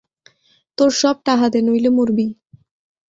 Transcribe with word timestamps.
তোর 0.77 0.89
সব 1.01 1.15
টাহা 1.25 1.47
দে 1.53 1.59
নইলে 1.67 1.89
মরবি! 1.89 2.27